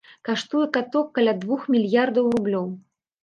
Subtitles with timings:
[0.27, 2.65] Каштуе каток каля двух мільярдаў рублёў.